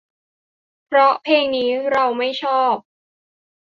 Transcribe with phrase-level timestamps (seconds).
[0.87, 2.75] เพราะเพลงนี้เราไม่ชอบ